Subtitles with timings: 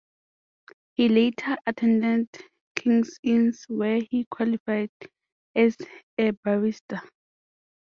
[0.95, 2.27] He later attended
[2.75, 4.89] King's Inns where he qualified
[5.55, 5.77] as
[6.17, 7.01] a barrister.